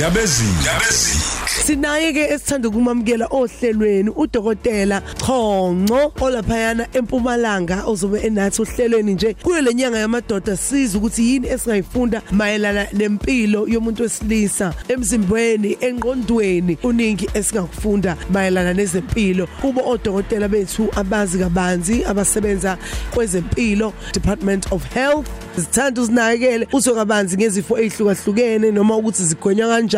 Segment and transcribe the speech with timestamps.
[0.00, 0.50] ndabezini
[1.66, 9.98] Sinaye ke esithanda ukumamukela ohlelweni udokotela Chonco olaphayana eMpumalanga ozobe enathi ohlelweni nje kuyo lenyanga
[9.98, 19.46] yamadoda siza ukuthi yini esingayifunda mayelana nempilo yomuntu wesilisa emzimbeni enqondweni uningi esingakufunda mayelana nezempilo.
[19.60, 22.78] Kubo odokotela bethu abazi kabanzi abasebenza
[23.14, 25.26] kwezempilo Department of Health.
[25.56, 29.89] Sithanda usinakekele uzokabanzi ngezifo ezihlukahlukene noma ukuthi zigonywa kanjani.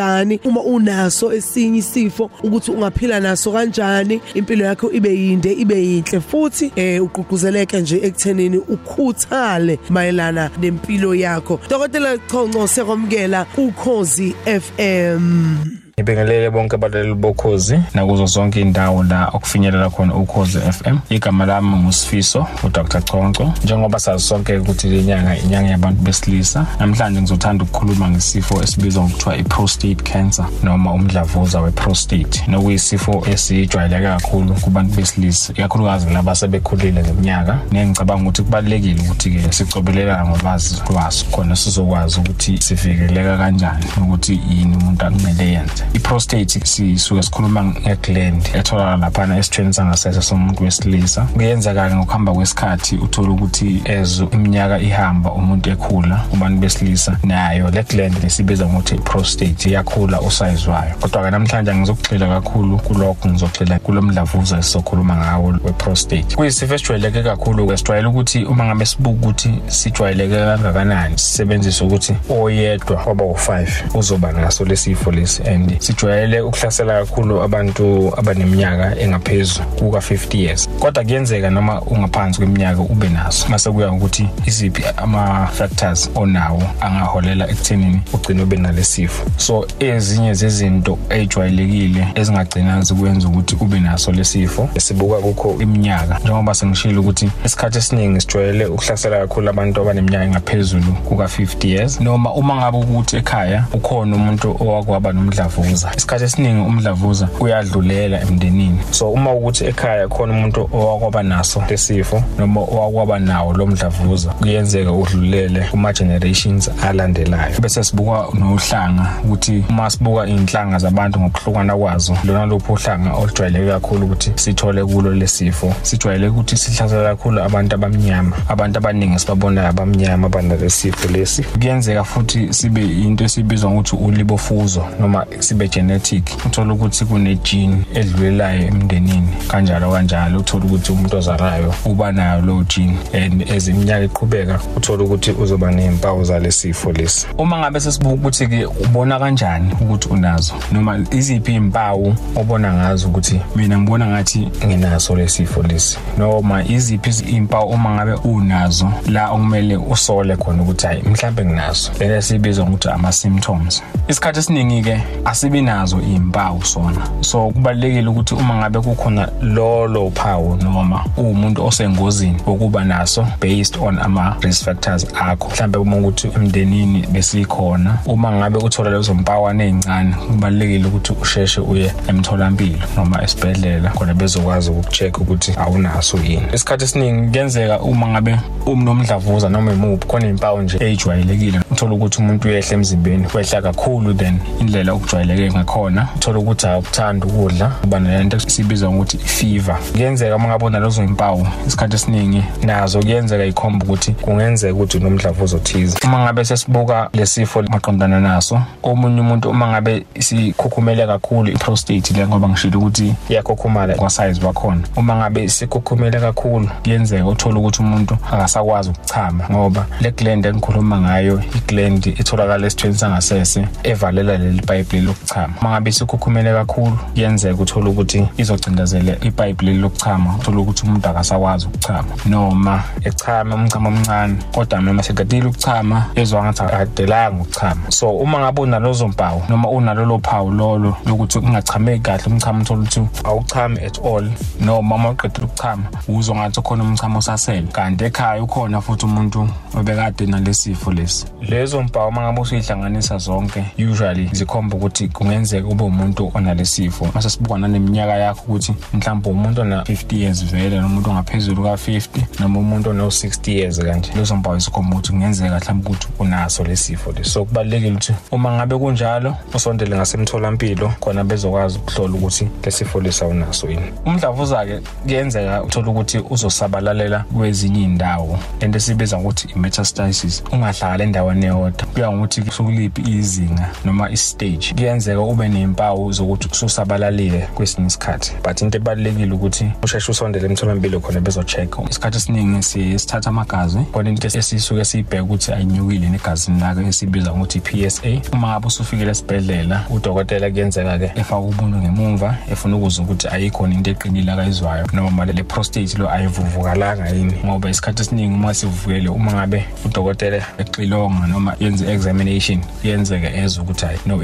[0.43, 6.71] Uma unaso esinye isifo ukuthi ungaphila naso kanjani impilo yakho ibe yinde ibe yinhle futhi
[6.75, 11.59] eh uqhuquzeleke nje ekuthenini ukhuthale mayelana nempilo yakho.
[11.69, 20.15] Dokotela Chonco siyakwamukela ukhozi FM Ngibingelele bonke abalaleli bokhozi nakuzo zonke indawo la okufinyelela khona
[20.15, 20.97] ukhozi FM.
[21.09, 23.53] Igama lami nguSifiso uDr Chonco.
[23.63, 30.03] Njengoba sazi sonke ukuthi lenyanga inyanga yabantu besilisa, namhlanje ngizothanda ukukhuluma ngesifo esibizwa ngokuthiwa iprostate
[30.03, 32.43] cancer noma umdlavuza weprostate.
[32.47, 37.59] Nokuyisifo esijwayeleke kakhulu kubantu besilisa, ikakhulukazi laba asebekhulile ngeminyaka.
[37.71, 44.75] Ngiyacabanga ukuthi kubalekile ukuthi ke sicobelelana ngolwazi lwaso khona sizokwazi ukuthi sivikeleka kanjani ukuthi yini
[44.75, 45.82] umuntu akumele yenze.
[45.93, 51.21] I-prostate sisuke sikhuluma ngegland etholakala laphana esithweni sangasese somuntu wesilisa.
[51.21, 58.23] Kuyenzeka-ke ngokuhamba kwesikhathi uthole ukuthi as iminyaka ihamba umuntu ekhula kubantu besilisa nayo le gland
[58.23, 60.93] lesibiza ngokuthi i-prostate iyakhula usize wayo.
[60.99, 66.35] Kodwa-ke namhlanje angizokugxila kakhulu kulokho ngizogxila kulo mdlavuza esizokhuluma ngawo we-prostate.
[66.35, 73.25] Kuyisifo esijwayeleke kakhulu-ke sijwayele ukuthi uma ngabe sibuka ukuthi sijwayeleke kangakanani sisebenzise ukuthi oyedwa waba
[73.25, 80.69] u-five uzoba naso lesifo lesi and sijwayele ukuhlasela kakhulu abantu abaneminyaka engaphezu kuka 50 years.
[80.79, 83.47] Kodwa kuyenzeka noma ungaphansi kweminyaka ube naso.
[83.49, 90.97] Mase kuya ukuthi iziphi ama factors onawo angaholela ekuthenini ugcine ube nalesifo so ezinye zezinto
[91.09, 96.19] ejwayelekile ezingagcina zikwenza ukuthi ube naso lesifo sibuka kukho iminyaka.
[96.19, 102.33] Njengoba sengishilo ukuthi isikhathi esiningi sijwayele ukuhlasela kakhulu abantu abaneminyaka engaphezulu kuka 50 years noma
[102.33, 105.13] uma ngabe ukuthi ekhaya ukhona umuntu owakwaba
[105.63, 108.79] nomdlavuza isikhathi esiningi umdlavuza uyadlulela emndenini.
[108.91, 114.91] So uma ukuthi ekhaya khona umuntu owakwaba naso lesifo noma owakwaba nawo lo mdlavuza kuyenzeka
[114.91, 117.59] udlulele kuma generations alandelayo.
[117.61, 124.05] Bese sibuka nohlanga ukuthi uma sibuka inhlanga zabantu ngokuhlukana kwazo lona lopho uhlanga olujwayeleke kakhulu
[124.05, 128.35] ukuthi sithole kulo lesifo sijwayele ukuthi sihlasela kakhulu abantu abamnyama.
[128.49, 131.43] Abantu abaningi sibabonayo abamnyama abanalesifo lesi.
[131.43, 138.67] Kuyenzeka futhi sibe into esibizwa ngokuthi ulibofuzo noma sibe genetic uthola ukuthi kune gene edlulelayo
[138.67, 139.27] emndenini.
[139.47, 142.97] Kanjalo kanjalo uthola ukuthi umuntu ozalayo uba nayo lo gene.
[143.13, 147.27] And eziminyaka iqhubeka uthola ukuthi uzoba nezimpawu zalesifo lesi.
[147.37, 153.41] Uma ngabe sesibuka ukuthi ke ubona kanjani ukuthi unazo noma iziphi izimpawu obona ngazo ukuthi
[153.55, 160.35] mina ngibona ngathi nginaso lesifo lesi noma iziphi izimpawu uma ngabe unazo la okumele usole
[160.35, 161.91] khona ukuthi hayi mhlawumbe nginazo.
[161.99, 167.07] Lena sibiza ngokuthi ama symptoms isikhathi esiningi ke asibi nazo izimpawu sona.
[167.21, 173.99] So kubalekile ukuthi uma ngabe kukhona lolo phawu noma umuntu osengozini ukuba naso based on
[173.99, 175.49] ama risk factors akho.
[175.49, 181.93] Mhlawumbe uma ukuthi emndenini besikhona uma ngabe uthola lezo mpawane ezincane kubalekile ukuthi usheshe uye
[182.07, 186.47] emtholampilo noma esibhedlela khona bezokwazi ukucheck ukuthi awunaso yini.
[186.53, 192.47] Isikhathi esiningi kuyenzeka uma ngabe umnomdlavuza noma imuphi khona izimpawu nje ejwayelekile uthola ukuthi umuntu
[192.47, 196.07] uyehla emzimbeni wehla kakhulu then indlela okujwayeleke ngakhona.
[196.15, 201.95] Uthola ukuthi akuthanda ukudla kuba nento esibiza ngokuthi fever kuyenzeka uma ngabona lezo impawu isikhathi
[201.95, 205.97] esiningi nazo kuyenzeka ikhomba ukuthi kungenzeka ukuthi unomdlavuza othize.
[206.03, 212.49] Uma ngabe sesibuka lesifo maqondana naso omunye umuntu uma ngabe sikhukhumele kakhulu iprostate le ngoba
[212.49, 214.81] ngishilo ukuthi iyakhukhumala kwasize wakhona.
[214.95, 221.43] Uma ngabe sikhukhumele kakhulu kuyenzeka uthola ukuthi umuntu akasakwazi ukuchama ngoba le gland engikhuluma ngayo
[221.55, 226.97] igland itholakala esithweni sangasese evalela leli pipe lokuchama uma ngabe sikhukhumele kakhulu.
[227.13, 232.09] Kuyenzeka uthola ukuthi izocindezela ipipe leli lokuchama uthola ukuthi umuntu akasakwazi ukuchama.
[232.25, 237.91] Noma echama umchamo omncane kodwa noma sekadile ukuchama ezwa ngathi akadelanga ukuchama.
[237.91, 243.09] So uma ngabe unalozo mpawu noma unalolo phawu lolo lokuthi ungachameki kahle umchamo uthola ukuthi
[243.23, 247.67] awuchami at all noma uma uqedile ukuchama uzwa ngathi khona umchamo osasele.
[247.71, 251.25] Kanti ekhaya ukhona futhi umuntu obekade nalesifo lesi.
[251.41, 257.57] Lezo mpawu uma ngabe usuyihlanganisa zonke usually zikhomba ukuthi kungenzeka ube umuntu onalesifo mase sibuka
[257.57, 263.07] naneminyaka yakho ukuthi mhlawumbe umuntu ona 50 years vele nomuntu ongaphezulu ka50 noma umuntu ono
[263.07, 264.11] 60 years kanje.
[264.15, 268.77] Lezo mpawu isikhomba ukuthi kungenzeka mhlawumbe ukuthi unaso lesifo leso so kubalekile ukuthi uma ngabe
[268.77, 273.91] kunjalo usondele ngasemtholampilo khona bezokwazi ukuhlola ukuthi lesifo lesa unaso yini.
[274.05, 280.43] Umdlavuza ke kuyenzeka uthola ukuthi uzosabalalela kwezinye indawo lento esibiza ukuthi imetastasis.
[280.51, 284.73] Ungahlala endaweni eyodwa kuya ngokuthi kusukuliphi izinga noma istage.
[284.93, 288.31] Kuyenzeka ube nempawu zokuthi ususabalalile kwesinye isikhathi.
[288.43, 294.27] But into ebalekile ukuthi usheshe usondele emtholampilo khona bezo-check isikhathi esiningi sithatha amagazi khona into
[294.27, 301.11] esisuke siyibheke ukuthi ayinyukile negazini lakho esibiza ngokuthi i-PSA uma ngabe usufikile esibhedlela udokotela kuyenzeka-ke
[301.19, 307.09] efaka ubuntu ngemuva efuna ukuzwa ukuthi ayikhona into eqinile akayizwayo noma le prostate lo ayivuvukalanga
[307.09, 307.33] yini.
[307.45, 313.85] Ngoba isikhathi esiningi uma sivukele uma ngabe udokotela exilonga noma yenze examination kuyenzeka ezwe ukuthi
[313.85, 314.23] hayi no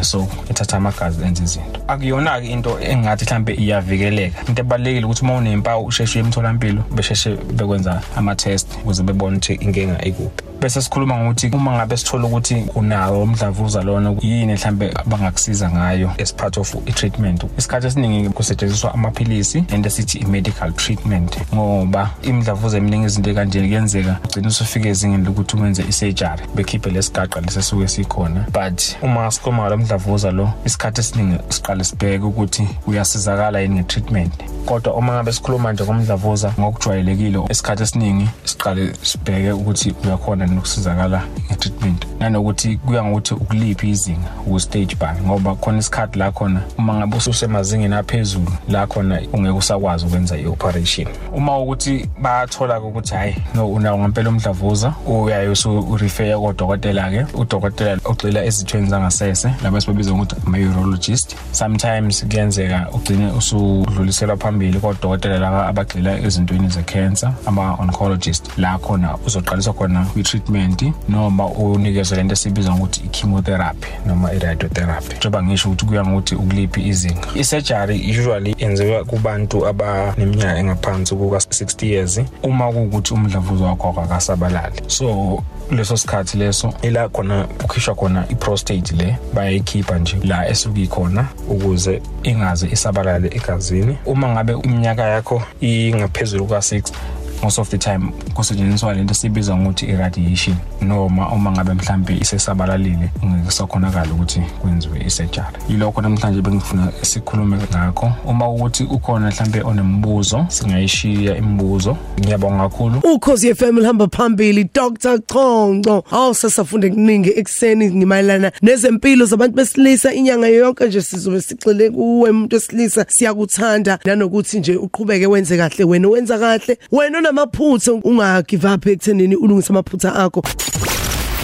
[0.00, 1.80] ikhokhumele so ethatha amagazi enze izinto.
[1.88, 4.48] Akuyona-ke into engathi mhlambe iyavikeleka.
[4.48, 10.49] Into ebalulekile ukuthi uma unempawu usheshe emtholampilo besheshe bekwenza ama-test ukuze bebone ukuthi inkinga ikuphi.
[10.60, 16.34] Bese sikhuluma ngokuthi uma ngabe sithola ukuthi unawo umdlavuza lona yini mhlambe abangakusiza ngayo as
[16.34, 23.34] part of i-treatment isikhathi esiningi kusetshenziswa amaphilisi and esithi i-medical treatment ngoba imidlavuza eminingi izinto
[23.34, 24.18] kanjeni kuyenzeka.
[24.24, 28.46] Ugcina usufika ezingeni lokuthi wenze i-surgery bekhiphe lesigaqa lesisuke sikhona.
[28.52, 34.32] But uma sikhuluma ngalo mdlavuza lo isikhathi esiningi siqale sibheke ukuthi uyasizakala yini nge-treatment.
[34.66, 42.06] Kodwa uma ngabe sikhuluma nje ngomdlavuza ngokujwayelekile isikhathi esiningi siqale sibheke ukuthi uyakhona nokusizakala nge-treatment.
[42.20, 47.94] Nanokuthi kuya ngokuthi ukuliphi izinga uku-stage bani ngoba khona isikhathi la khona uma ngabe ususemazingeni
[47.94, 51.08] aphezulu la khona ungeke usakwazi ukwenza i-operation.
[51.34, 57.26] Uma ukuthi bayathola-ke ukuthi hhayi no unawo ngempela umdlavuza uyaye usu-refeya kodokotela-ke.
[57.34, 65.66] Udokotela ugxila ezithweni zangasese laba esibabiza ngokuthi ama-urologist sometimes kuyenzeka ugcine usudluliselwa phambili kodokotela laba
[65.66, 68.58] abagxila ezintweni ze-cancer ama-oncologist.
[68.58, 70.06] La khona uzoqaliswa khona
[70.40, 75.16] kwi-treatment noma unikezwe lento esibiza ngokuthi i-chemotherapy noma i-radiotherapy.
[75.16, 77.28] Njengoba ngisho ukuthi kuya ngokuthi ukuliphi izinga.
[77.34, 82.20] I-surgery usually yenziwa kubantu abaneminyaka engaphansi kuka-60 years.
[82.42, 89.16] Uma kuwukuthi umdlavuza wakho akasabalali so leso sikhathi leso ila khona kukhishwa khona i-prostate le
[89.34, 93.96] bayayikhipha nje la esuke ikhona ukuze ingaze isabalale egazini.
[94.06, 96.92] Uma ngabe iminyaka yakho ingaphezulu kwa-60
[97.42, 103.50] most of the time kusetshenziswa lento esibiza ngokuthi iradiation noma uma ngabe mhlambe isesabalalile ungeke
[103.50, 105.46] sakhonakala ukuthi kwenziwe isurgery.
[105.68, 108.12] Yilokho namhlanje bengifuna sikhulume ngakho.
[108.24, 111.96] Uma ukuthi ukhona mhlambe onembuzo singayishiya imibuzo.
[112.20, 113.00] Ngiyabonga kakhulu.
[113.14, 120.14] Ukhosi FM lihamba phambili Dr Chonco awu sasafunde kuningi ekseni ngimayelana nezempilo zabantu besilisa.
[120.14, 123.98] Inyanga yonke nje sizobe sixile kuwe umuntu wesilisa siyakuthanda.
[124.04, 126.78] Nanokuthi nje uqhubeke wenze kahle wena wenza kahle.
[126.92, 130.42] Wena namaphutha ungagive up ekuthenini ulungisa amaphutha akho.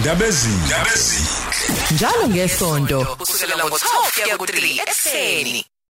[0.01, 1.21] Ndabezi Ndabezi.
[1.95, 5.65] Njalo ngesonto kusukela ngo12 kuya ku3 ekseni